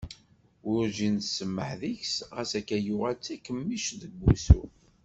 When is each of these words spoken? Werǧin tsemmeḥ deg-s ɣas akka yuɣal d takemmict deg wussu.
Werǧin 0.67 1.15
tsemmeḥ 1.19 1.69
deg-s 1.81 2.15
ɣas 2.35 2.51
akka 2.59 2.77
yuɣal 2.87 3.15
d 3.19 3.23
takemmict 3.25 3.89
deg 4.01 4.13
wussu. 4.21 4.61